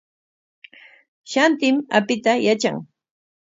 Shantim 1.31 1.75
apita 1.97 2.31
yatran. 2.45 2.77